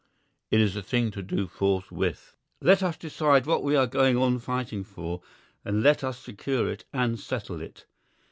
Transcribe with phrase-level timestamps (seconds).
[0.49, 2.35] It is a thing to do forthwith.
[2.59, 5.21] Let us decide what we are going on fighting for,
[5.63, 7.85] and let us secure it and settle it.